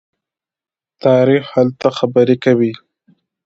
[1.03, 2.73] تاریخ هلته خبرې کوي.